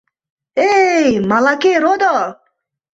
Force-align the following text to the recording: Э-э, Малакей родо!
Э-э, 0.69 1.09
Малакей 1.29 1.77
родо! 1.83 2.15